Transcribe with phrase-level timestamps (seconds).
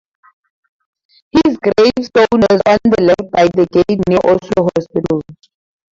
[1.31, 5.21] His gravestone is on the left by the gate near Oslo hospital.